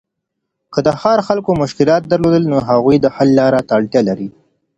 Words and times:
که 0.73 0.79
د 0.85 0.87
ښار 0.99 1.19
خلګو 1.27 1.51
مشکلات 1.63 2.01
درلودل، 2.11 2.43
نو 2.51 2.57
هغوی 2.69 2.97
د 3.01 3.05
حل 3.15 3.29
لاري 3.39 3.61
ته 3.67 3.73
اړتیا 3.79 4.01
لري. 4.09 4.29